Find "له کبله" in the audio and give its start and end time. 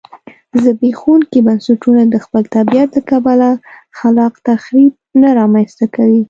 2.95-3.49